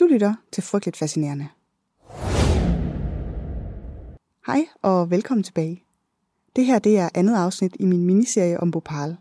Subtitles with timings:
[0.00, 1.48] Du lytter til Frygteligt Fascinerende.
[4.46, 5.84] Hej og velkommen tilbage.
[6.56, 9.16] Det her det er andet afsnit i min miniserie om Bhopal.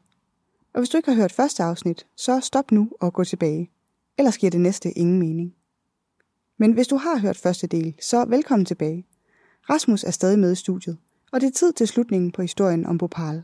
[0.74, 3.72] Og hvis du ikke har hørt første afsnit, så stop nu og gå tilbage.
[4.18, 5.56] Ellers giver det næste ingen mening.
[6.58, 9.06] Men hvis du har hørt første del, så velkommen tilbage.
[9.70, 10.98] Rasmus er stadig med i studiet,
[11.32, 13.44] og det er tid til slutningen på historien om Bhopal.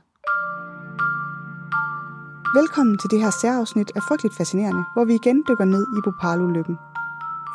[2.55, 6.90] Velkommen til det her særafsnit af Frygteligt Fascinerende, hvor vi igen dykker ned i Bhopal-ulykken.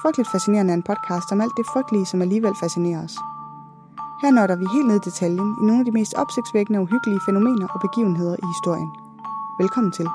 [0.03, 3.17] Frygteligt Fascinerende er en podcast om alt det frygtelige, som alligevel fascinerer os.
[4.23, 7.21] Her nørder vi helt ned i detaljen i nogle af de mest opsigtsvækkende og uhyggelige
[7.27, 8.91] fænomener og begivenheder i historien.
[9.61, 10.07] Velkommen til.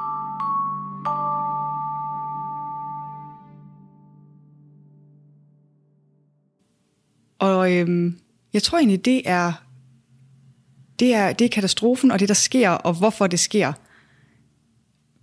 [7.39, 8.19] Og øhm,
[8.53, 9.53] jeg tror egentlig, det er,
[10.99, 13.73] det, er, det er katastrofen og det, der sker, og hvorfor det sker.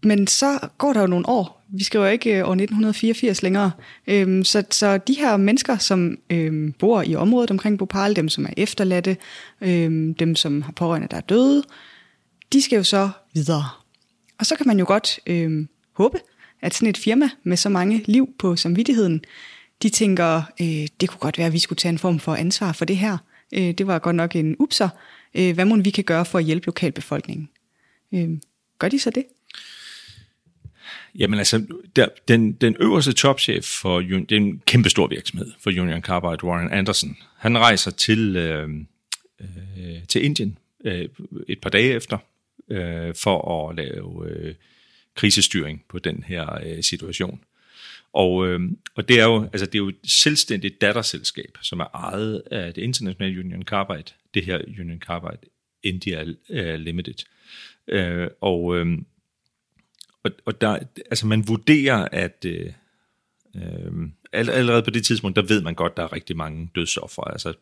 [0.03, 1.58] Men så går der jo nogle år.
[1.73, 3.71] Vi skriver ikke øh, år 1984 længere.
[4.07, 8.45] Øhm, så, så de her mennesker, som øhm, bor i området omkring Bhopal, dem som
[8.45, 9.17] er efterladte,
[9.61, 11.63] øhm, dem som har pårørende, der er døde,
[12.53, 13.65] de skal jo så videre.
[14.39, 16.19] Og så kan man jo godt øhm, håbe,
[16.63, 19.25] at sådan et firma med så mange liv på samvittigheden,
[19.83, 22.73] de tænker, øh, det kunne godt være, at vi skulle tage en form for ansvar
[22.73, 23.19] for det her.
[23.53, 24.89] Øh, det var godt nok en upser.
[25.35, 27.49] Øh, hvad må vi kan gøre for at hjælpe lokalbefolkningen?
[28.15, 28.29] Øh,
[28.79, 29.25] gør de så det?
[31.19, 31.67] Jamen altså,
[31.97, 36.45] der, den, den øverste topchef for, det er en kæmpe stor virksomhed for Union Carbide,
[36.45, 37.17] Warren Anderson.
[37.37, 38.69] Han rejser til, øh,
[39.41, 41.09] øh, til Indien øh,
[41.49, 42.19] et par dage efter,
[42.71, 44.55] øh, for at lave øh,
[45.15, 47.41] krisestyring på den her øh, situation.
[48.13, 48.61] Og, øh,
[48.95, 52.75] og det er jo altså det er jo et selvstændigt datterselskab, som er ejet af
[52.75, 55.51] det internationale Union Carbide, det her Union Carbide
[55.83, 57.15] India øh, Limited.
[57.89, 58.99] Øh, og, øh,
[60.25, 60.79] og, og der,
[61.11, 62.73] altså man vurderer, at øh,
[63.57, 63.93] øh,
[64.33, 67.23] allerede på det tidspunkt, der ved man godt, der er rigtig mange dødsoffer.
[67.23, 67.53] Altså,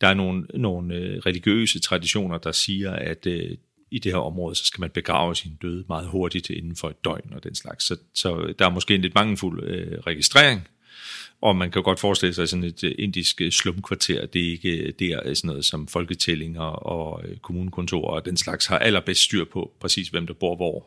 [0.00, 3.56] der er nogle, nogle øh, religiøse traditioner, der siger, at øh,
[3.90, 7.04] i det her område, så skal man begrave sin døde meget hurtigt inden for et
[7.04, 7.84] døgn og den slags.
[7.84, 10.68] Så, så der er måske en lidt mangelfuld øh, registrering,
[11.40, 14.76] og man kan godt forestille sig sådan et øh, indisk øh, slumkvarter, det er ikke
[14.76, 19.72] øh, der sådan noget som folketællinger og kommunekontorer og den slags har allerbedst styr på
[19.80, 20.86] præcis, hvem der bor hvor.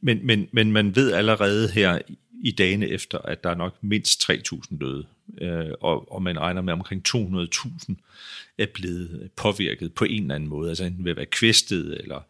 [0.00, 1.98] Men, men, men man ved allerede her
[2.44, 5.06] i dagene efter, at der er nok mindst 3.000 døde,
[5.80, 7.94] og, og man regner med omkring 200.000
[8.58, 12.20] er blevet påvirket på en eller anden måde, altså enten ved at være kvæstet, eller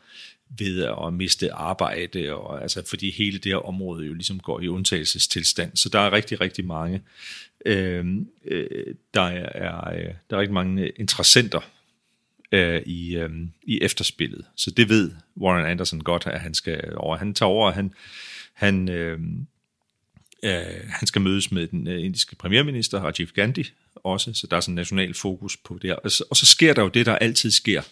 [0.58, 4.68] ved at miste arbejde, og, altså, fordi hele det her område jo ligesom går i
[4.68, 5.76] undtagelsestilstand.
[5.76, 7.02] Så der er rigtig, rigtig mange,
[7.66, 8.06] øh,
[8.44, 11.60] øh, der, er, øh, der er rigtig mange interessenter
[12.52, 13.30] øh, i, øh,
[13.62, 14.44] i efterspillet.
[14.56, 17.16] Så det ved Warren Anderson godt, at han skal over.
[17.16, 17.92] Han tager over, han,
[18.52, 19.18] han, øh,
[20.42, 24.60] øh, han skal mødes med den øh, indiske premierminister, Rajiv Gandhi, også, så der er
[24.60, 27.16] sådan en national fokus på det Og så, og så sker der jo det, der
[27.16, 27.82] altid sker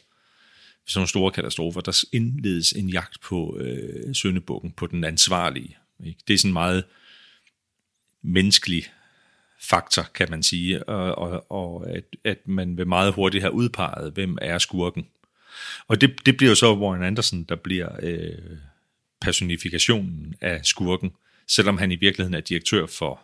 [0.87, 1.81] sådan nogle store katastrofer.
[1.81, 5.77] Der indledes en jagt på øh, søndebukken, på den ansvarlige.
[6.05, 6.21] Ikke?
[6.29, 6.85] Det er sådan meget
[8.23, 8.85] menneskelig
[9.61, 14.13] faktor, kan man sige, og, og, og at, at man vil meget hurtigt have udpeget,
[14.13, 15.07] hvem er skurken.
[15.89, 18.59] Og det, det bliver jo så Warren Anderson, der bliver øh,
[19.21, 21.11] personifikationen af skurken,
[21.49, 23.21] selvom han i virkeligheden er direktør for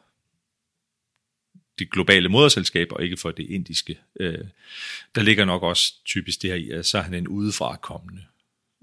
[1.78, 3.98] det globale moderselskab, og ikke for det indiske.
[4.20, 4.44] Øh,
[5.14, 8.22] der ligger nok også typisk det her i, at så er han en udefrakommende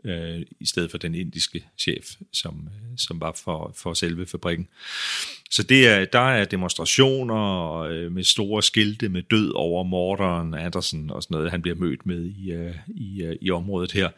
[0.04, 4.68] øh, i stedet for den indiske chef, som, øh, som var for, for selve fabrikken.
[5.52, 11.12] Så det er, der er demonstrationer øh, med store skilte med død over morderen Andersen
[11.12, 14.10] og sådan noget, han bliver mødt med i, øh, i, øh, i området her.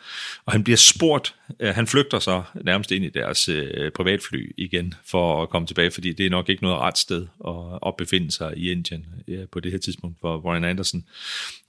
[0.45, 4.93] Og han bliver spurgt, øh, han flygter så nærmest ind i deres øh, privatfly igen
[5.05, 8.31] for at komme tilbage, fordi det er nok ikke noget ret sted at, at befinde
[8.31, 11.03] sig i Indien øh, på det her tidspunkt for Brian Anderson.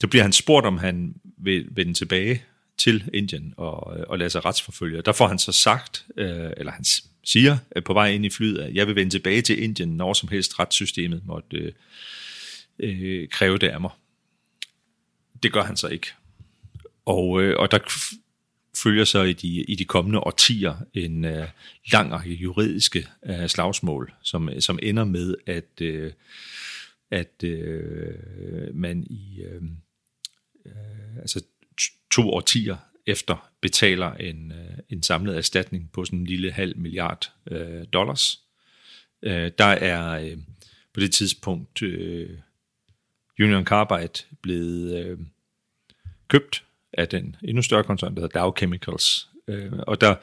[0.00, 2.42] Så bliver han spurgt, om han vil vende tilbage
[2.78, 5.02] til Indien og, øh, og lade sig retsforfølge.
[5.02, 6.84] Der får han så sagt, øh, eller han
[7.24, 10.12] siger øh, på vej ind i flyet, at jeg vil vende tilbage til Indien, når
[10.12, 11.72] som helst retssystemet måtte øh,
[12.78, 13.90] øh, kræve det af mig.
[15.42, 16.06] Det gør han så ikke.
[17.04, 17.78] Og, øh, og der
[18.82, 21.48] følger så i de, i de kommende årtier en øh,
[21.92, 26.12] lang række juridiske øh, slagsmål, som, som ender med, at, øh,
[27.10, 28.14] at øh,
[28.75, 29.62] man i øh,
[30.66, 31.44] øh, altså
[32.10, 32.76] to årtier
[33.06, 38.40] efter betaler en, øh, en samlet erstatning på sådan en lille halv milliard øh, dollars.
[39.22, 40.36] Øh, der er øh,
[40.94, 42.38] på det tidspunkt øh,
[43.40, 45.19] Union Carbide blevet øh,
[46.28, 49.28] købt af den endnu større koncern, der hedder Dow Chemicals.
[49.48, 50.14] Øh, og der,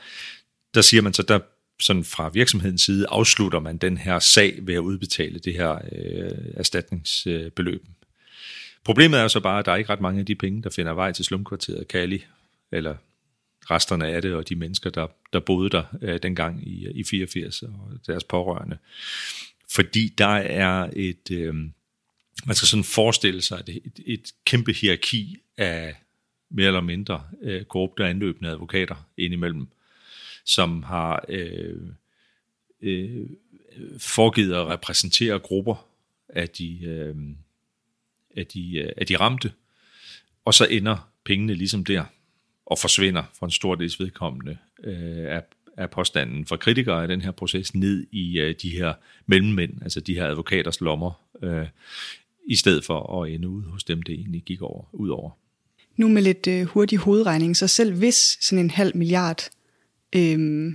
[0.74, 1.40] der siger man så, der
[1.80, 6.54] sådan fra virksomhedens side afslutter man den her sag ved at udbetale det her øh,
[6.54, 7.86] erstatningsbeløb.
[8.84, 10.70] Problemet er jo så bare, at der er ikke ret mange af de penge, der
[10.70, 12.26] finder vej til slumkvarteret Kali,
[12.72, 12.96] eller
[13.72, 17.62] resterne af det, og de mennesker, der, der boede der øh, dengang i, i 84,
[17.62, 18.78] og deres pårørende.
[19.72, 21.56] Fordi der er et, øh,
[22.46, 25.96] man skal sådan forestille sig, et, et, et kæmpe hierarki af
[26.50, 29.68] mere eller mindre øh, korrupte anløbende advokater indimellem,
[30.46, 31.82] som har øh,
[32.82, 33.26] øh,
[33.98, 35.86] foregivet at repræsentere grupper
[36.30, 37.16] af de, øh,
[38.38, 39.52] af, de, øh, af de ramte,
[40.46, 42.04] og så ender pengene ligesom der,
[42.66, 45.44] og forsvinder for en stor dels vedkommende øh, af,
[45.78, 48.94] af påstanden fra kritikere af den her proces ned i øh, de her
[49.26, 51.68] mellemmænd, altså de her advokaters lommer, øh,
[52.48, 55.32] i stedet for at ende ud hos dem, det egentlig gik over, ud over.
[55.98, 59.50] Nu med lidt øh, hurtig hovedregning, så selv hvis sådan en halv milliard
[60.16, 60.74] øh,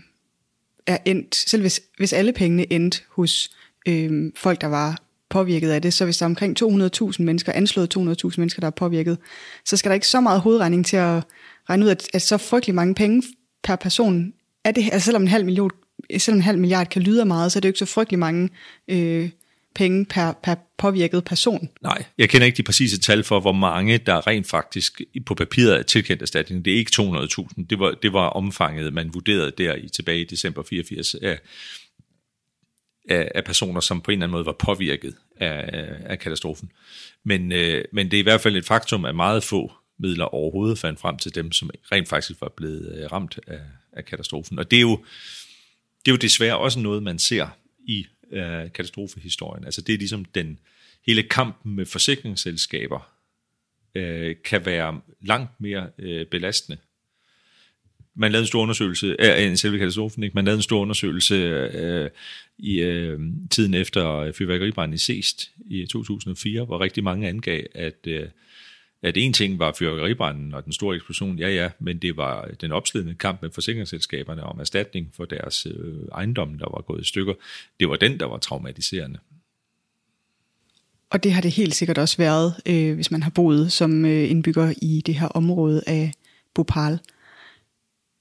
[0.87, 3.51] er endt, selv hvis, hvis alle pengene endte hos
[3.89, 7.97] øh, folk, der var påvirket af det, så hvis der er omkring 200.000 mennesker, anslået
[7.97, 9.19] 200.000 mennesker, der er påvirket,
[9.65, 11.23] så skal der ikke så meget hovedregning til at
[11.71, 13.23] regne ud, at, at så frygtelig mange penge
[13.63, 14.33] per person,
[14.65, 15.71] er det, altså selvom en halv million,
[16.19, 18.19] selvom en halv milliard kan lyde af meget, så er det jo ikke så frygtelig
[18.19, 18.49] mange
[18.89, 19.31] øh,
[19.75, 21.69] penge per, per påvirket person.
[21.83, 25.79] Nej, jeg kender ikke de præcise tal for, hvor mange der rent faktisk på papiret
[25.79, 26.65] er tilkendt erstatning.
[26.65, 27.67] Det er ikke 200.000.
[27.71, 31.39] Det var, det var omfanget, man vurderede der i tilbage i december 84 af,
[33.09, 35.65] af, af personer, som på en eller anden måde var påvirket af,
[36.05, 36.73] af katastrofen.
[37.25, 40.79] Men, øh, men det er i hvert fald et faktum, at meget få midler overhovedet
[40.79, 43.61] fandt frem til dem, som rent faktisk var blevet øh, ramt af,
[43.93, 44.59] af katastrofen.
[44.59, 45.05] Og det er jo,
[46.05, 47.49] det er jo desværre også noget, man ser
[47.85, 49.65] i øh, katastrofehistorien.
[49.65, 50.59] Altså det er ligesom den
[51.07, 53.09] hele kampen med forsikringsselskaber
[53.95, 56.79] øh, kan være langt mere øh, belastende.
[58.17, 60.35] Man lavede en stor undersøgelse af en selve katastrofen, ikke?
[60.35, 62.11] Man lavede en stor undersøgelse øh,
[62.59, 63.21] i øh,
[63.51, 68.29] tiden efter øh, fyrværkeribranden i Seest i 2004, hvor rigtig mange angav, at øh,
[69.05, 72.73] at en ting var fyrværkeribranden og den store eksplosion, ja ja, men det var den
[72.73, 77.35] opslidende kamp med forsikringsselskaberne om erstatning for deres øh, ejendomme, der var gået i stykker.
[77.81, 79.19] Det var den, der var traumatiserende.
[81.11, 84.31] Og det har det helt sikkert også været, øh, hvis man har boet som øh,
[84.31, 86.13] indbygger i det her område af
[86.55, 86.99] Bhopal.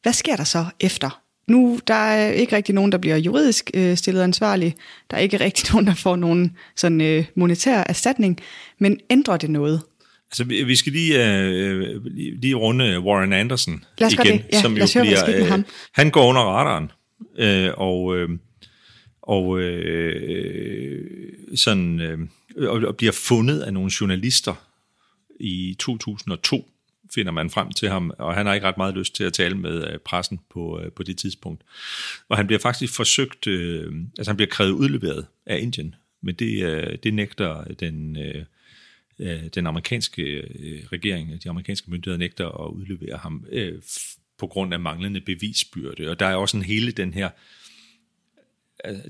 [0.03, 1.19] Hvad sker der så efter?
[1.47, 4.75] Nu der er ikke rigtig nogen, der bliver juridisk øh, stillet ansvarlig.
[5.11, 8.39] Der er ikke rigtig nogen, der får nogen sådan øh, monetær erstatning.
[8.79, 9.81] Men ændrer det noget?
[10.31, 12.05] Altså, vi, vi skal lige, øh,
[12.41, 14.45] lige runde Warren Anderson lad os igen, det.
[14.53, 15.65] Ja, som jo bliver, øh, ham.
[15.93, 16.91] han går under radaren,
[17.37, 18.29] øh, og, øh,
[19.21, 21.01] og øh,
[21.55, 24.53] sådan, øh, og bliver fundet af nogle journalister
[25.39, 26.69] i 2002,
[27.13, 29.55] finder man frem til ham, og han har ikke ret meget lyst til at tale
[29.55, 31.63] med øh, pressen på, øh, på det tidspunkt.
[32.29, 36.63] Og han bliver faktisk forsøgt, øh, altså han bliver krævet udleveret af Indien, men det,
[36.63, 38.17] øh, det nægter den...
[38.17, 38.35] Øh,
[39.19, 43.81] øh den amerikanske øh, regering, de amerikanske myndigheder nægter at udlevere ham øh,
[44.37, 46.09] på grund af manglende bevisbyrde.
[46.09, 47.29] Og der er også en hele den her,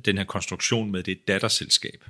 [0.05, 2.05] den her konstruktion med det datterselskab.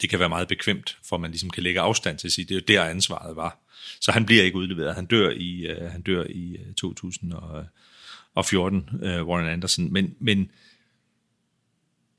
[0.00, 2.50] Det kan være meget bekvemt, for man ligesom kan lægge afstand til at sige, det
[2.50, 3.61] er jo der ansvaret var.
[4.00, 4.94] Så han bliver ikke udleveret.
[4.94, 10.50] Han dør i, øh, han dør i øh, 2014, øh, øh, Warren Anderson, men, men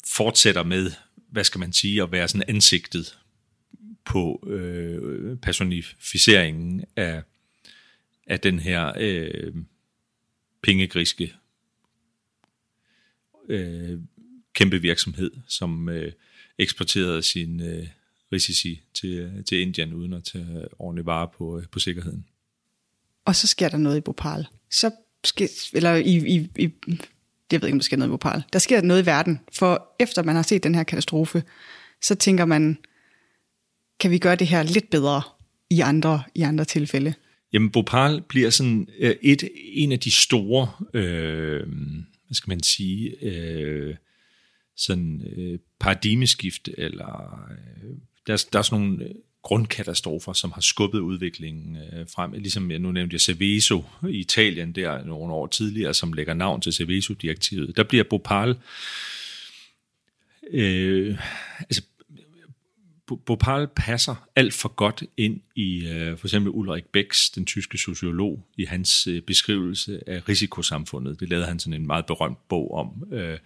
[0.08, 3.18] fortsætter med, hvad skal man sige, at være sådan ansigtet
[4.06, 7.24] på øh, personificeringen af,
[8.28, 9.54] af den her øh,
[10.62, 11.34] pengegriske
[13.50, 14.00] øh,
[14.54, 16.12] kæmpe virksomhed, som øh,
[16.58, 17.88] eksporterede sin øh,
[18.34, 22.26] risici til, til Indien uden at tage ordentligt vare på, øh, på sikkerheden.
[23.26, 24.48] Og så sker der noget i Bhopal.
[24.72, 24.92] Så
[25.24, 26.70] sker, eller i, i, i
[27.52, 28.44] jeg ved ikke, om der sker noget i Bhopal.
[28.54, 31.44] Der sker noget i verden, for efter man har set den her katastrofe,
[32.02, 32.78] så tænker man,
[34.00, 35.22] kan vi gøre det her lidt bedre
[35.70, 37.14] i andre, i andre tilfælde?
[37.54, 41.68] Jamen, Bhopal bliver sådan øh, et, en af de store, øh,
[42.28, 43.96] hvad skal man sige, øh,
[44.76, 47.90] sådan øh, paradigmeskift, eller øh,
[48.28, 52.32] der, der er sådan nogle øh, grundkatastrofer, som har skubbet udviklingen øh, frem.
[52.32, 56.62] Ligesom jeg nu nævnte jeg Seveso i Italien der nogle år tidligere, som lægger navn
[56.62, 57.78] til Seveso-direktivet.
[57.78, 58.56] Der bliver Bhopal
[60.52, 61.18] øh,
[61.60, 61.82] altså
[63.26, 68.48] Bhopal passer alt for godt ind i øh, for eksempel Ulrik Becks, den tyske sociolog,
[68.58, 71.20] i hans øh, beskrivelse af risikosamfundet.
[71.20, 73.38] Det lavede han sådan en meget berømt bog om, øh,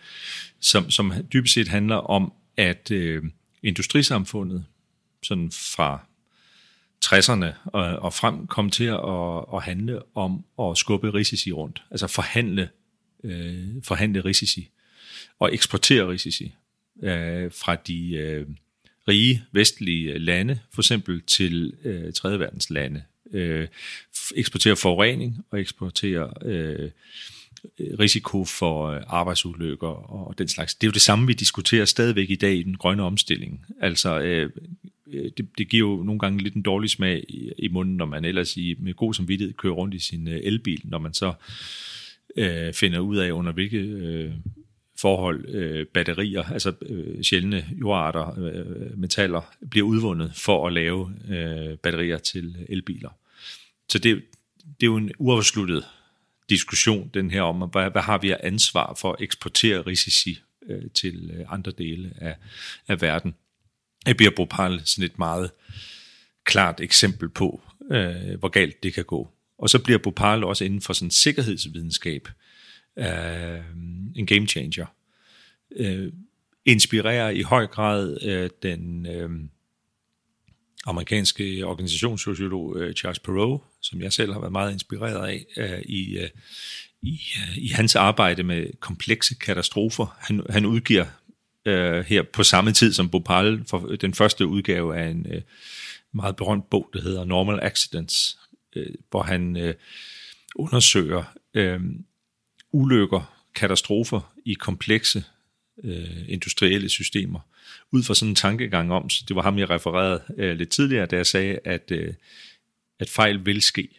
[0.60, 3.24] som, som dybest set handler om, at øh,
[3.64, 4.66] industrisamfundet
[5.24, 6.06] sådan fra
[7.06, 9.00] 60'erne og, og frem kom til at,
[9.54, 11.84] at handle om at skubbe risici rundt.
[11.92, 12.70] Altså forhandle
[13.24, 14.70] øh, forhandle risici
[15.40, 16.54] og eksportere risici
[17.04, 18.48] øh, fra de øh,
[19.08, 23.04] rige vestlige lande, for eksempel til øh, tredje verdens lande.
[23.34, 23.68] Øh,
[24.36, 26.92] eksportere forurening og eksportere øh,
[27.80, 30.76] Øh, risiko for øh, arbejdsulykker og den slags.
[30.76, 33.66] Det er jo det samme, vi diskuterer stadigvæk i dag i den grønne omstilling.
[33.82, 34.50] Altså, øh,
[35.08, 38.06] øh, det, det giver jo nogle gange lidt en dårlig smag i, i munden, når
[38.06, 41.34] man ellers i, med god samvittighed kører rundt i sin elbil, når man så
[42.38, 44.32] øh, finder ud af, under hvilke øh,
[45.00, 51.78] forhold øh, batterier, altså øh, sjældne jordarter, øh, metaller, bliver udvundet for at lave øh,
[51.78, 53.10] batterier til elbiler.
[53.90, 54.24] Så det,
[54.58, 55.86] det er jo en uafsluttet
[56.50, 60.40] diskussion, den her om, hvad, hvad har vi af ansvar for at eksportere risici
[60.70, 62.36] øh, til øh, andre dele af,
[62.88, 63.36] af verden.
[64.06, 65.52] Abir Bhopal sådan et meget
[66.44, 67.62] klart eksempel på,
[67.92, 69.30] øh, hvor galt det kan gå.
[69.58, 72.28] Og så bliver Bhopal også inden for sådan sikkerhedsvidenskab
[72.98, 73.60] øh,
[74.16, 74.86] en game changer.
[75.76, 76.14] Øh,
[76.66, 79.30] inspirerer i høj grad øh, den øh,
[80.86, 86.18] amerikanske organisationssociolog øh, Charles Perrow, som jeg selv har været meget inspireret af øh, i,
[86.18, 86.30] øh,
[87.02, 90.18] i, øh, i hans arbejde med komplekse katastrofer.
[90.20, 91.06] Han, han udgiver
[91.66, 95.42] øh, her på samme tid som Bhopal for den første udgave af en øh,
[96.14, 98.40] meget berømt bog, der hedder Normal Accidents,
[98.76, 99.74] øh, hvor han øh,
[100.56, 101.80] undersøger øh,
[102.72, 105.24] ulykker, katastrofer i komplekse
[105.84, 107.40] øh, industrielle systemer,
[107.92, 111.06] ud fra sådan en tankegang om, så det var ham, jeg refererede øh, lidt tidligere,
[111.06, 112.14] da jeg sagde, at, øh,
[113.00, 113.90] at fejl vil ske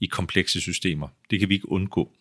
[0.00, 1.08] i komplekse systemer.
[1.30, 2.12] Det kan vi ikke undgå.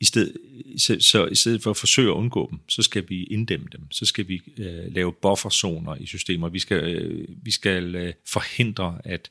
[0.00, 0.36] I stedet,
[0.78, 3.90] så, så i stedet for at forsøge at undgå dem, så skal vi inddæmme dem.
[3.90, 6.48] Så skal vi øh, lave bufferzoner i systemer.
[6.48, 9.30] Vi skal, øh, vi skal øh, forhindre, at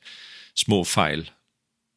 [0.55, 1.29] små fejl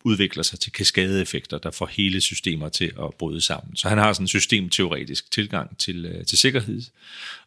[0.04, 3.76] udvikler sig til kaskadeeffekter, der får hele systemer til at bryde sammen.
[3.76, 6.82] Så han har sådan en systemteoretisk tilgang til, øh, til sikkerhed,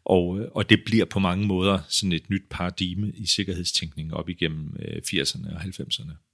[0.05, 4.29] og, øh, og det bliver på mange måder sådan et nyt paradigme i sikkerhedstænkning op
[4.29, 6.25] igennem øh, 80'erne og 90'erne.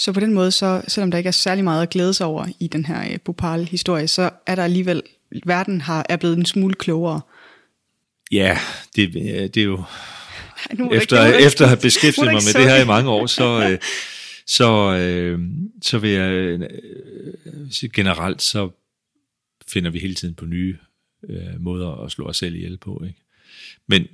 [0.00, 2.46] Så på den måde, så, selvom der ikke er særlig meget at glæde sig over
[2.60, 5.02] i den her Bhopal-historie, så er der alligevel,
[5.46, 7.20] verden har, er blevet en smule klogere.
[8.32, 8.58] Ja,
[8.96, 9.14] det,
[9.54, 9.82] det er jo...
[10.78, 13.78] Nej, efter, efter at have beskæftiget mig med det her i mange år, så,
[14.56, 15.40] så, øh,
[15.82, 16.60] så vil jeg øh,
[17.94, 18.70] generelt, så
[19.68, 20.76] finder vi hele tiden på nye
[21.28, 23.02] øh, måder at slå os selv ihjel på.
[23.06, 23.20] Ikke?
[23.86, 24.06] Men,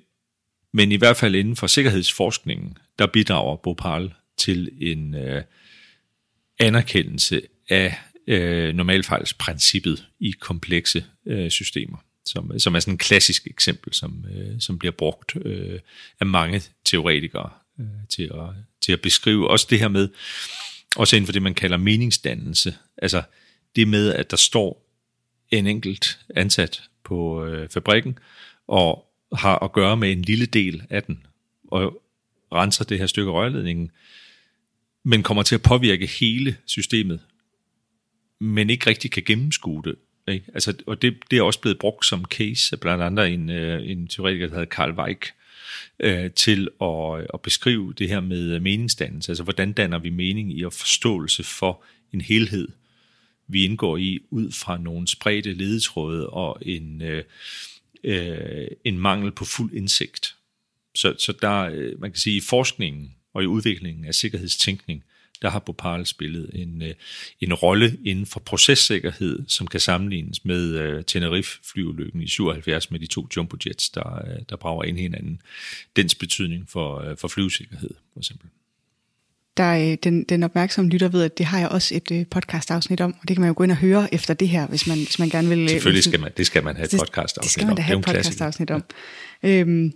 [0.73, 5.43] men i hvert fald inden for sikkerhedsforskningen, der bidrager Bhopal til en øh,
[6.61, 13.95] anerkendelse af øh, normalfejlsprincippet i komplekse øh, systemer, som, som er sådan et klassisk eksempel,
[13.95, 15.81] som, øh, som bliver brugt øh,
[16.21, 18.49] af mange teoretikere øh, til, at,
[18.81, 20.09] til at beskrive også det her med,
[20.97, 22.77] også inden for det, man kalder meningsdannelse.
[22.99, 23.23] Altså
[23.77, 24.87] det med, at der står
[25.51, 28.19] en enkelt ansat på øh, fabrikken,
[28.67, 31.27] og har at gøre med en lille del af den,
[31.69, 32.03] og
[32.53, 33.91] renser det her stykke rørledningen,
[35.09, 37.21] men kommer til at påvirke hele systemet,
[38.41, 39.95] men ikke rigtig kan gennemskue det.
[40.29, 40.47] Ikke?
[40.55, 44.09] Altså, og det, det er også blevet brugt som case, blandt andet en, øh, en
[44.09, 45.33] teoretiker, der hedder Karl Weick,
[46.01, 49.33] øh, til at, at beskrive det her med meningsdannelse.
[49.33, 51.83] Altså, hvordan danner vi mening i og forståelse for
[52.13, 52.69] en helhed,
[53.49, 57.25] vi indgår i, ud fra nogle spredte ledetråde og en, øh,
[58.05, 60.37] øh, en mangel på fuld indsigt.
[60.95, 65.05] Så, så der, øh, man kan sige, i forskningen og i udviklingen af sikkerhedstænkning,
[65.43, 66.95] der har Bhopal spillet en, øh,
[67.41, 73.07] en rolle inden for processikkerhed, som kan sammenlignes med uh, Tenerife-flyulykken i 77 med de
[73.07, 75.41] to jumbojets, der, øh, der brager ind hinanden.
[75.97, 78.49] Dens betydning for, for flyvesikkerhed, for eksempel.
[79.57, 83.15] Der er den, den opmærksomme lytter ved, at det har jeg også et podcast-afsnit om,
[83.23, 85.19] og det kan man jo gå ind og høre efter det her, hvis man, hvis
[85.19, 85.69] man gerne vil...
[85.69, 87.43] Selvfølgelig skal man, det skal man have et podcast-afsnit om.
[87.43, 88.85] Det skal man da have et podcast-afsnit om.
[89.43, 89.93] Øhm,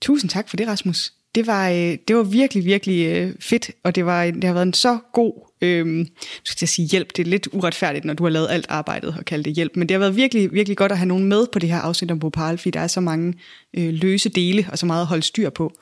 [0.00, 3.94] tusind tak for det, Rasmus det var, øh, det var virkelig, virkelig øh, fedt, og
[3.94, 6.06] det, var, det har været en så god, øh,
[6.44, 9.24] skal jeg sige hjælp, det er lidt uretfærdigt, når du har lavet alt arbejdet og
[9.24, 11.58] kaldt det hjælp, men det har været virkelig, virkelig godt at have nogen med på
[11.58, 13.34] det her afsnit om Bhopal, fordi der er så mange
[13.74, 15.72] øh, løse dele og så meget at holde styr på.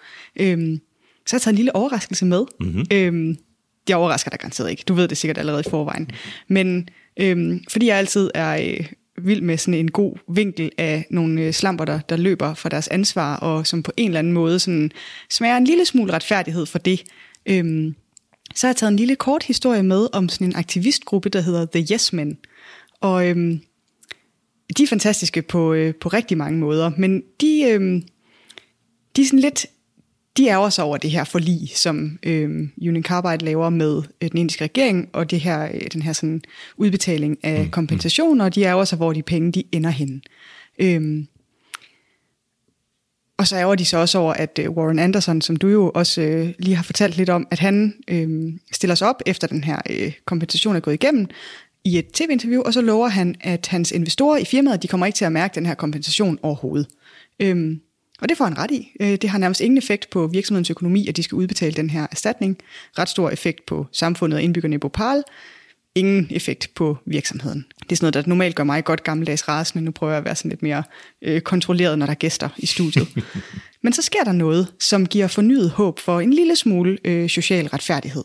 [0.40, 0.78] Øh,
[1.26, 2.44] så har jeg taget en lille overraskelse med.
[2.60, 2.84] Mm-hmm.
[2.92, 3.36] Øh,
[3.88, 6.10] jeg overrasker dig garanteret ikke, du ved det sikkert allerede i forvejen,
[6.48, 6.88] men
[7.20, 8.56] øh, fordi jeg altid er...
[8.56, 8.86] Øh,
[9.18, 12.88] vild med sådan en god vinkel af nogle øh, slamper, der, der løber fra deres
[12.88, 14.90] ansvar, og som på en eller anden måde sådan
[15.30, 17.02] smager en lille smule retfærdighed for det.
[17.46, 17.94] Øhm,
[18.54, 21.66] så har jeg taget en lille kort historie med om sådan en aktivistgruppe, der hedder
[21.74, 22.38] The Yes Men.
[23.00, 23.60] Og øhm,
[24.76, 28.02] de er fantastiske på, øh, på rigtig mange måder, men de, øhm,
[29.16, 29.66] de er sådan lidt
[30.36, 34.38] de er også over det her forlig, som øh, Union Carbide laver med øh, den
[34.38, 36.42] indiske regering, og det her, øh, den her sådan,
[36.76, 37.70] udbetaling af mm.
[37.70, 40.20] kompensation, og de er også, hvor de penge de ender henne.
[40.78, 41.24] Øh,
[43.38, 46.22] og så ærger de så også over, at øh, Warren Anderson, som du jo også
[46.22, 49.80] øh, lige har fortalt lidt om, at han øh, stiller sig op efter den her
[49.90, 51.26] øh, kompensation er gået igennem
[51.84, 55.16] i et tv-interview, og så lover han, at hans investorer i firmaet, de kommer ikke
[55.16, 56.88] til at mærke den her kompensation overhovedet.
[57.40, 57.76] Øh,
[58.20, 58.92] og det får han ret i.
[59.00, 62.06] Øh, det har nærmest ingen effekt på virksomhedens økonomi, at de skal udbetale den her
[62.10, 62.58] erstatning.
[62.98, 65.22] Ret stor effekt på samfundet og indbyggerne i Bhopal.
[65.94, 67.66] Ingen effekt på virksomheden.
[67.82, 69.84] Det er sådan noget, der normalt gør mig godt gammeldags rasende.
[69.84, 70.82] Nu prøver jeg at være sådan lidt mere
[71.22, 73.08] øh, kontrolleret, når der er gæster i studiet.
[73.82, 77.66] Men så sker der noget, som giver fornyet håb for en lille smule øh, social
[77.66, 78.24] retfærdighed.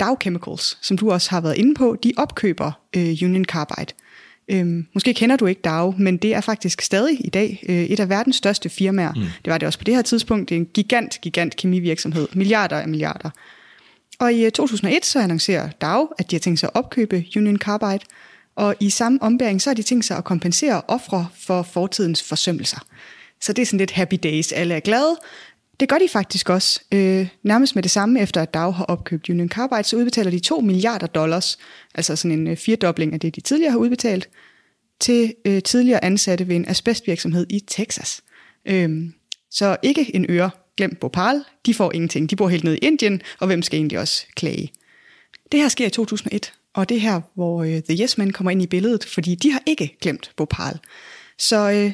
[0.00, 3.92] Dow Chemicals, som du også har været inde på, de opkøber øh, Union Carbide–
[4.48, 8.00] Øhm, måske kender du ikke Dow, men det er faktisk stadig i dag øh, et
[8.00, 9.12] af verdens største firmaer.
[9.14, 9.20] Mm.
[9.44, 10.48] Det var det også på det her tidspunkt.
[10.48, 12.28] Det er en gigant, gigant kemivirksomhed.
[12.34, 13.30] Milliarder af milliarder.
[14.18, 17.56] Og i 2001 øh, så annoncerer Dow, at de har tænkt sig at opkøbe Union
[17.56, 18.04] Carbide.
[18.56, 22.78] Og i samme ombæring, så har de tænkt sig at kompensere ofre for fortidens forsømmelser.
[23.40, 24.52] Så det er sådan lidt happy days.
[24.52, 25.16] Alle er glade.
[25.80, 26.80] Det gør de faktisk også.
[26.92, 30.38] Øh, nærmest med det samme, efter at Dow har opkøbt Union Carbide, så udbetaler de
[30.38, 31.58] 2 milliarder dollars,
[31.94, 34.28] altså sådan en øh, firedobling af det, de tidligere har udbetalt,
[35.00, 38.20] til øh, tidligere ansatte ved en asbestvirksomhed i Texas.
[38.66, 38.90] Øh,
[39.50, 42.30] så ikke en øre, glem Bhopal, de får ingenting.
[42.30, 44.72] De bor helt nede i Indien, og hvem skal egentlig også klage?
[45.52, 48.50] Det her sker i 2001, og det er her, hvor øh, The Yes Men kommer
[48.50, 50.78] ind i billedet, fordi de har ikke glemt Bhopal.
[51.38, 51.92] Så øh,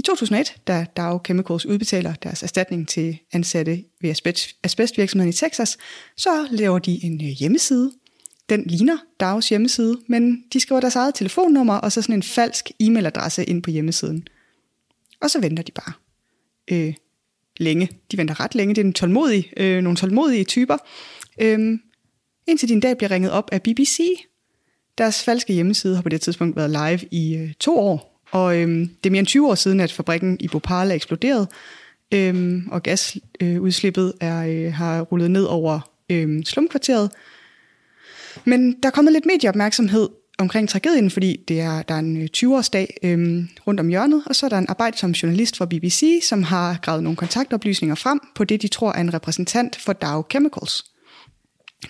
[0.00, 4.10] i 2001, da Dow Chemicals udbetaler deres erstatning til ansatte ved
[4.64, 5.78] asbestvirksomheden i Texas,
[6.16, 7.92] så laver de en øh, hjemmeside.
[8.48, 12.70] Den ligner Dows hjemmeside, men de skriver deres eget telefonnummer og så sådan en falsk
[12.82, 14.26] e-mailadresse ind på hjemmesiden.
[15.20, 15.92] Og så venter de bare.
[16.70, 16.94] Øh,
[17.56, 17.90] længe.
[18.12, 18.74] De venter ret længe.
[18.74, 20.76] Det er en tålmodig, øh, nogle tålmodige typer.
[21.40, 21.78] Øh,
[22.46, 24.00] indtil din dag bliver ringet op af BBC.
[24.98, 28.88] Deres falske hjemmeside har på det tidspunkt været live i øh, to år, og øhm,
[29.04, 31.48] det er mere end 20 år siden, at fabrikken i Bhopal er eksploderet,
[32.12, 37.10] øhm, og gasudslippet er, øh, har rullet ned over øhm, slumkvarteret.
[38.44, 42.28] Men der er kommet lidt medieopmærksomhed omkring tragedien, fordi det er, der er en øh,
[42.36, 46.42] 20-årsdag øhm, rundt om hjørnet, og så er der en arbejdsom journalist fra BBC, som
[46.42, 50.84] har gravet nogle kontaktoplysninger frem på det, de tror er en repræsentant for Dow Chemicals.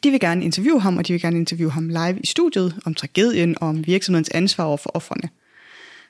[0.05, 2.95] De vil gerne interviewe ham, og de vil gerne interviewe ham live i studiet om
[2.95, 5.29] tragedien og om virksomhedens ansvar over for offerne.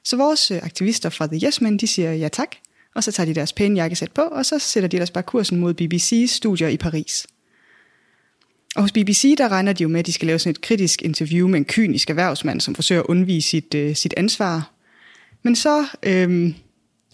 [0.04, 2.56] Så vores øh, aktivister fra The Yes Men, de siger ja tak,
[2.94, 5.60] og så tager de deres pæne jakkesæt på, og så sætter de ellers bare kursen
[5.60, 7.26] mod BBC's studier i Paris.
[8.76, 11.02] Og hos BBC, der regner de jo med, at de skal lave sådan et kritisk
[11.02, 14.72] interview med en kynisk erhvervsmand, som forsøger at undvige sit, øh, sit ansvar.
[15.42, 16.54] Men så, øh,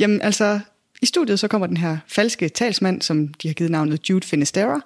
[0.01, 0.61] jamen altså,
[1.03, 4.81] i studiet så kommer den her falske talsmand, som de har givet navnet Jude Finisterra,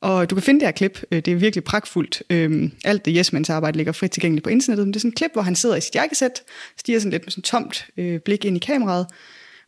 [0.00, 1.02] og du kan finde det her klip.
[1.12, 2.22] Øh, det er virkelig pragtfuldt.
[2.30, 4.86] Øhm, alt det Yes arbejde ligger frit tilgængeligt på internettet.
[4.86, 6.42] Men det er sådan et klip, hvor han sidder i sit jakkesæt,
[6.78, 9.06] stiger sådan lidt med sådan tomt øh, blik ind i kameraet.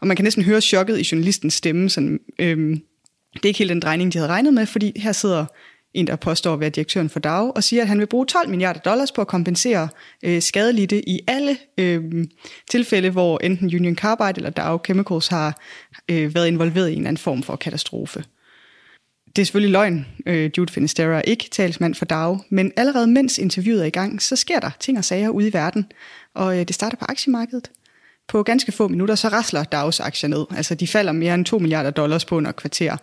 [0.00, 1.90] Og man kan næsten høre chokket i journalistens stemme.
[1.90, 2.80] Sådan, øhm,
[3.34, 5.46] det er ikke helt den drejning, de havde regnet med, fordi her sidder
[5.94, 8.48] en, der påstår at være direktøren for DAO, og siger, at han vil bruge 12
[8.48, 9.88] milliarder dollars på at kompensere
[10.24, 12.02] øh, skadelidte i alle øh,
[12.70, 15.60] tilfælde, hvor enten Union Carbide eller Dow Chemicals har
[16.10, 18.24] øh, været involveret i en eller anden form for katastrofe
[19.36, 23.38] det er selvfølgelig løgn, øh, Jude Finisterra er ikke talsmand for DAO, men allerede mens
[23.38, 25.92] interviewet er i gang, så sker der ting og sager ude i verden,
[26.34, 27.70] og øh, det starter på aktiemarkedet.
[28.28, 30.46] På ganske få minutter, så rasler DAOs aktier ned.
[30.56, 32.96] Altså, de falder mere end 2 milliarder dollars på under kvarter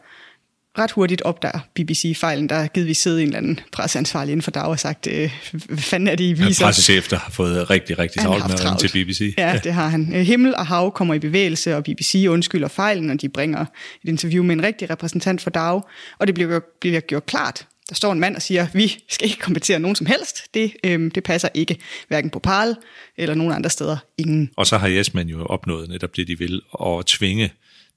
[0.80, 4.64] ret hurtigt opdager BBC-fejlen, der givet vi sidde en eller anden presseansvarlig inden for dag
[4.64, 6.66] og sagt, øh, hvad fanden er det, I viser?
[6.66, 9.34] Ja, pressechef, der har fået rigtig, rigtig travlt med at til BBC.
[9.38, 10.16] Ja, ja, det har han.
[10.16, 13.62] Øh, himmel og hav kommer i bevægelse, og BBC undskylder fejlen, og de bringer
[14.04, 15.82] et interview med en rigtig repræsentant for DAO,
[16.20, 19.40] og det bliver, bliver gjort klart, der står en mand og siger, vi skal ikke
[19.40, 20.54] kompensere nogen som helst.
[20.54, 22.76] Det, øhm, det passer ikke, hverken på PAL
[23.18, 23.98] eller nogen andre steder.
[24.18, 24.50] Ingen.
[24.58, 27.52] Og så har Jesman jo opnået netop det, de vil, at tvinge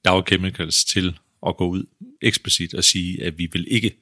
[0.05, 1.83] Dow Chemicals til at gå ud
[2.21, 3.95] eksplicit og sige, at vi vil ikke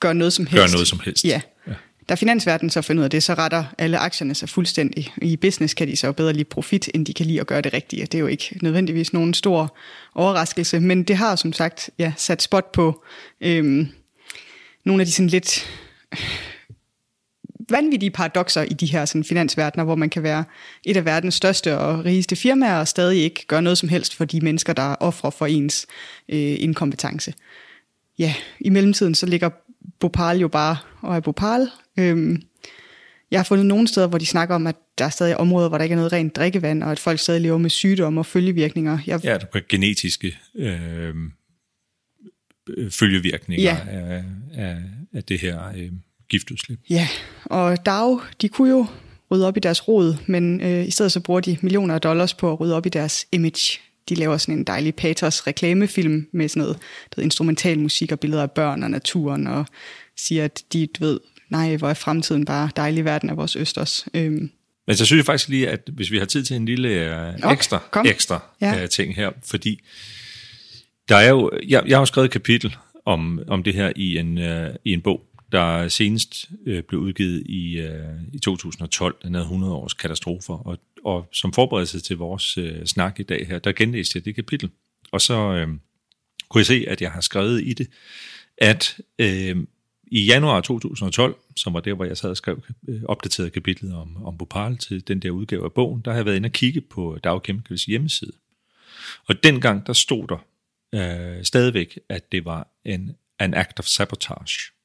[0.00, 0.56] gøre noget som helst.
[0.56, 1.24] Gøre noget som helst.
[1.24, 1.40] Ja.
[1.66, 1.72] ja.
[2.08, 5.12] Da finansverdenen så finder ud af det, så retter alle aktierne sig fuldstændig.
[5.22, 7.72] I business kan de så bedre lide profit, end de kan lide at gøre det
[7.72, 8.02] rigtige.
[8.02, 9.76] Det er jo ikke nødvendigvis nogen stor
[10.14, 13.04] overraskelse, men det har som sagt ja, sat spot på
[13.40, 13.88] øhm,
[14.84, 15.66] nogle af de sådan lidt
[17.70, 20.44] vanvittige paradoxer i de her sådan, finansverdener, hvor man kan være
[20.84, 24.24] et af verdens største og rigeste firmaer, og stadig ikke gøre noget som helst for
[24.24, 25.86] de mennesker, der offrer for ens
[26.28, 27.34] øh, inkompetence.
[28.18, 29.50] Ja, i mellemtiden så ligger
[30.00, 31.68] Bhopal jo bare og er Bhopal.
[31.98, 32.42] Øhm,
[33.30, 35.78] jeg har fundet nogle steder, hvor de snakker om, at der er stadig områder, hvor
[35.78, 38.98] der ikke er noget rent drikkevand, og at folk stadig lever med sygdomme og følgevirkninger.
[39.06, 39.24] Jeg...
[39.24, 41.14] Ja, der er genetiske øh,
[42.76, 43.78] øh, følgevirkninger Ja.
[43.90, 44.76] af, af,
[45.12, 45.92] af det her øh,
[46.30, 46.78] giftudslip.
[46.90, 47.08] Ja,
[47.44, 48.86] og DAO, de kunne jo
[49.30, 52.34] rydde op i deres rod, men øh, i stedet så bruger de millioner af dollars
[52.34, 53.78] på at rydde op i deres image.
[54.08, 56.78] De laver sådan en dejlig patos reklamefilm med sådan noget,
[57.16, 59.66] ved, instrumental musik og billeder af børn og naturen, og
[60.16, 64.06] siger, at de, du ved, nej, hvor er fremtiden bare dejlig verden af vores østers.
[64.14, 64.50] Øhm,
[64.86, 67.34] Men så synes jeg faktisk lige, at hvis vi har tid til en lille øh,
[67.42, 68.06] Okay, ekstra, kom.
[68.06, 68.82] ekstra Ja.
[68.82, 69.80] øh, ting her, fordi
[71.08, 74.18] der er jo, jeg, jeg har jo skrevet et kapitel om, om det her i
[74.18, 79.34] en, øh, i en bog, der senest øh, blev udgivet i, øh, i 2012, den
[79.34, 83.58] havde 100 års katastrofer, og, og som forberedelse til vores øh, snak i dag her,
[83.58, 84.70] der genlæste jeg det kapitel,
[85.12, 85.68] og så øh,
[86.48, 87.90] kunne jeg se, at jeg har skrevet i det,
[88.58, 89.56] at øh,
[90.10, 94.24] i januar 2012, som var der, hvor jeg sad og skrev øh, opdateret kapitlet om,
[94.24, 96.80] om Bhopal til den der udgave af bogen, der har jeg været inde og kigge
[96.80, 98.32] på Dow Chemicals hjemmeside.
[99.26, 100.44] Og dengang, der stod der
[100.94, 104.77] øh, stadigvæk, at det var en, an act of sabotage.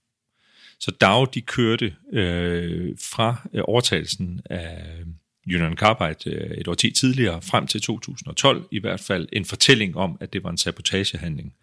[0.84, 6.74] Så Dow, de kørte øh, fra øh, overtagelsen af øh, Union Carbide øh, et år
[6.74, 10.58] tid tidligere, frem til 2012 i hvert fald, en fortælling om, at det var en
[10.58, 11.54] sabotagehandling.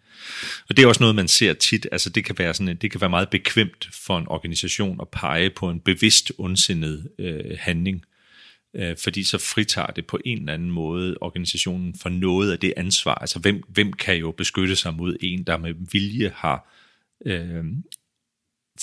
[0.69, 1.87] Og det er også noget, man ser tit.
[1.91, 5.07] Altså, det kan være, sådan, en- det kan være meget bekvemt for en organisation at
[5.09, 8.05] pege på en bevidst ondsindet øh, handling,
[8.75, 12.73] øh, fordi så fritager det på en eller anden måde organisationen for noget af det
[12.77, 13.15] ansvar.
[13.15, 16.73] Altså, hvem, hvem kan jo beskytte sig mod en, der med vilje har
[17.25, 17.63] øh,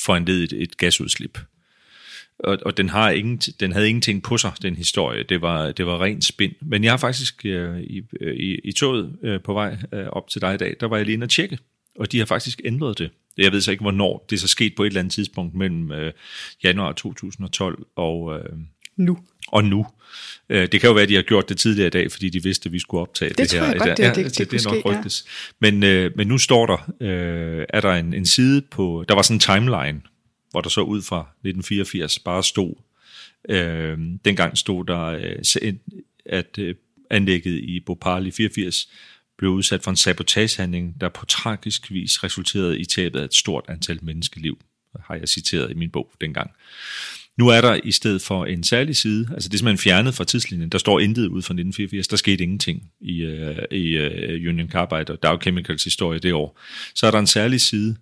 [0.05, 1.39] foranledet et, gasudslip?
[2.39, 5.23] og, og den, har ingen, den havde ingenting på sig, den historie.
[5.23, 6.53] Det var, det var rent spind.
[6.61, 10.29] Men jeg har faktisk øh, i, øh, i, i toget øh, på vej øh, op
[10.29, 11.59] til dig i dag, der var jeg lige inde og tjekke,
[11.99, 13.11] og de har faktisk ændret det.
[13.39, 14.27] Jeg ved så ikke, hvornår.
[14.31, 16.13] Det er så sket på et eller andet tidspunkt mellem øh,
[16.65, 18.57] januar 2012 og, øh,
[18.99, 19.19] nu.
[19.49, 19.87] og nu.
[20.51, 22.43] Øh, det kan jo være, at de har gjort det tidligere i dag, fordi de
[22.43, 23.59] vidste, at vi skulle optage det, Det her.
[23.61, 24.99] tror jeg godt, det- ja, det- det det, det er nok ske, ja.
[24.99, 25.25] rygtes.
[25.61, 29.23] Men, øh, men nu står der, øh, er der en, en side på, der var
[29.23, 30.01] sådan en timeline,
[30.51, 32.75] hvor der så ud fra 1984 bare stod,
[33.49, 35.73] øh, dengang stod der, øh,
[36.27, 36.75] at øh,
[37.11, 38.89] anlægget i Bhopal i 84
[39.39, 43.65] blev udsat for en sabotagehandling, der på tragisk vis resulterede i tabet af et stort
[43.69, 44.59] antal menneskeliv,
[45.07, 46.51] har jeg citeret i min bog dengang.
[47.38, 50.24] Nu er der i stedet for en særlig side, altså det er simpelthen fjernet fra
[50.24, 54.68] tidslinjen, der står intet ud fra 1984, der skete ingenting i, uh, i uh, Union
[54.68, 56.61] Carbide og Dow Chemicals historie det år.
[56.94, 57.96] Så er der en særlig side,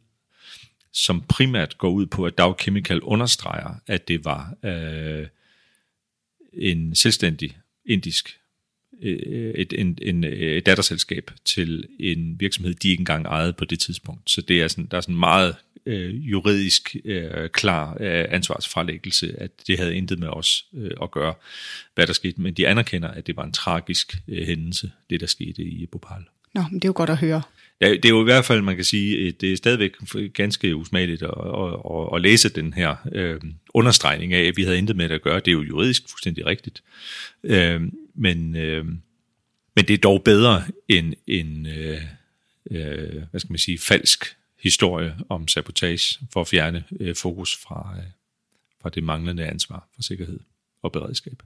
[0.92, 5.27] som primært går ud på, at Dow Chemical understreger, at det var uh,
[6.53, 8.38] en selvstændig indisk
[9.03, 14.31] et, en, en, et datterselskab til en virksomhed, de ikke engang ejede på det tidspunkt.
[14.31, 15.55] Så det er sådan, der er sådan meget
[15.87, 21.35] øh, juridisk øh, klar øh, ansvarsfralæggelse, at det havde intet med os øh, at gøre,
[21.95, 22.41] hvad der skete.
[22.41, 26.25] Men de anerkender, at det var en tragisk øh, hændelse, det der skete i Bhopal.
[26.55, 27.43] Nå, men det er jo godt at høre.
[27.81, 29.93] Ja, det er jo i hvert fald, man kan sige, det er stadigvæk
[30.35, 33.41] ganske usmageligt at, at, at, at læse den her øh,
[33.75, 35.41] understregning af, at vi havde intet med det at gøre.
[35.41, 36.83] Det er jo juridisk fuldstændig rigtigt.
[37.45, 37.81] Øh,
[38.17, 38.85] men, øh,
[39.77, 42.03] men det er dog bedre end en, øh,
[42.71, 47.95] øh, hvad skal man sige, falsk historie om sabotage for at fjerne øh, fokus fra,
[47.99, 48.05] øh,
[48.83, 50.41] fra det manglende ansvar for sikkerhed
[50.83, 51.43] og beredskab.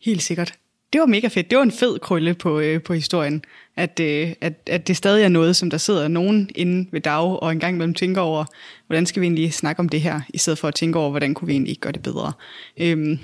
[0.00, 0.54] Helt sikkert.
[0.92, 1.50] Det var mega fedt.
[1.50, 3.44] Det var en fed krølle på, øh, på historien,
[3.76, 7.42] at, øh, at, at det stadig er noget, som der sidder nogen inde ved dag
[7.42, 8.44] og en gang imellem tænker over,
[8.86, 11.34] hvordan skal vi egentlig snakke om det her, i stedet for at tænke over, hvordan
[11.34, 12.32] kunne vi egentlig gøre det bedre.
[12.76, 13.18] Øhm,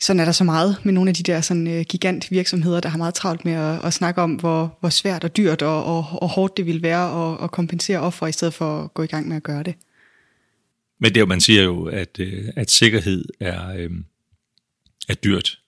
[0.00, 2.88] sådan er der så meget med nogle af de der sådan, øh, gigant virksomheder, der
[2.88, 6.06] har meget travlt med at, at snakke om, hvor, hvor svært og dyrt og, og,
[6.22, 9.06] og hårdt det ville være at, at kompensere offer, i stedet for at gå i
[9.06, 9.74] gang med at gøre det.
[10.98, 13.90] Men det man siger jo, at, øh, at sikkerhed er, øh,
[15.08, 15.58] er dyrt,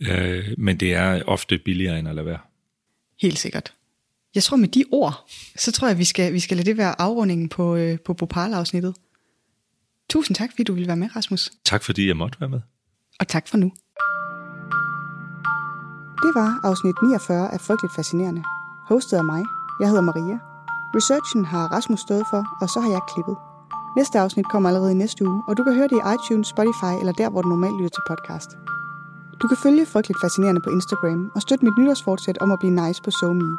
[0.00, 2.38] øh, men det er ofte billigere end at lade være.
[3.20, 3.72] Helt sikkert.
[4.34, 7.00] Jeg tror med de ord, så tror jeg, vi skal, vi skal lade det være
[7.00, 8.94] afrundingen på, øh, på Bopal-afsnittet.
[10.10, 11.52] Tusind tak, fordi du ville være med, Rasmus.
[11.64, 12.60] Tak fordi jeg måtte være med.
[13.20, 13.70] Og tak for nu.
[16.24, 18.42] Det var afsnit 49 af Frygteligt Fascinerende.
[18.88, 19.42] Hostet af mig.
[19.80, 20.38] Jeg hedder Maria.
[20.96, 23.36] Researchen har Rasmus stået for, og så har jeg klippet.
[23.96, 26.92] Næste afsnit kommer allerede i næste uge, og du kan høre det i iTunes, Spotify
[27.00, 28.50] eller der, hvor du normalt lytter til podcast.
[29.40, 33.02] Du kan følge Frygteligt Fascinerende på Instagram og støtte mit nytårsfortsæt om at blive nice
[33.02, 33.58] på SoMe.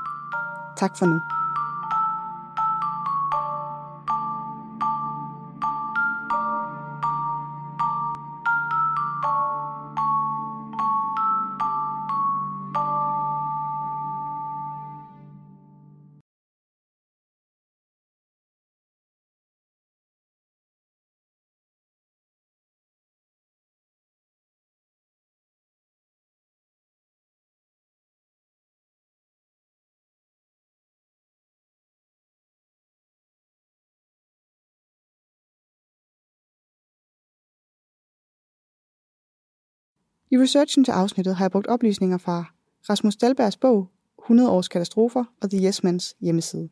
[0.82, 1.22] Tak for nu.
[40.32, 42.46] I researchen til afsnittet har jeg brugt oplysninger fra
[42.90, 43.88] Rasmus Dalbergs bog
[44.24, 46.70] 100 års katastrofer og The Yes Mans hjemmeside.